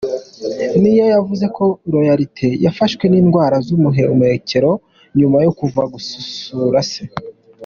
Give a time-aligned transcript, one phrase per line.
[0.81, 1.63] Nia yavuze ko
[1.93, 4.71] Royalty yafashwe n’indwara z’ubuhumekero
[5.17, 7.03] nyuma yo kuva gusura se.